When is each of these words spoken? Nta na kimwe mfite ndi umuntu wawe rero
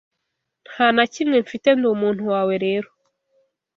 Nta 0.71 0.87
na 0.95 1.05
kimwe 1.13 1.37
mfite 1.45 1.69
ndi 1.77 1.87
umuntu 1.95 2.21
wawe 2.31 2.55
rero 2.65 2.89